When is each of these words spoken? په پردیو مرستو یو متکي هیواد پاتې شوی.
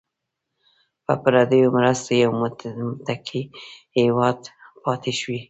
په 1.05 1.13
پردیو 1.21 1.73
مرستو 1.75 2.11
یو 2.23 2.31
متکي 2.41 3.41
هیواد 3.99 4.39
پاتې 4.83 5.11
شوی. 5.19 5.39